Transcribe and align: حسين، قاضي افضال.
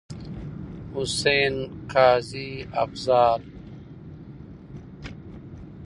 حسين، 0.93 1.55
قاضي 1.93 2.51
افضال. 2.83 3.41